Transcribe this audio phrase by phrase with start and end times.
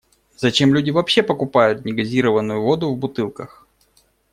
[0.35, 3.67] Зачем люди вообще покупают негазированную воду в бутылках?